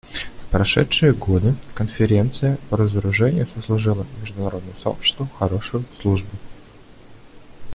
В 0.47 0.49
прошедшие 0.49 1.13
годы 1.13 1.53
Конференция 1.75 2.57
по 2.71 2.77
разоружению 2.77 3.45
сослужила 3.53 4.03
международному 4.19 4.73
сообществу 4.83 5.29
хорошую 5.37 5.83
службу. 6.01 6.31